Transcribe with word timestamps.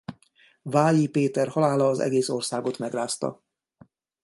Vályi 0.61 1.07
Péter 1.07 1.47
halála 1.47 1.87
az 1.87 1.99
egész 1.99 2.29
országot 2.29 2.77
megrázta. 2.77 3.43